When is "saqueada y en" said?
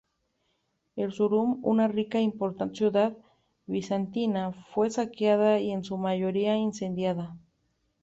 4.89-5.83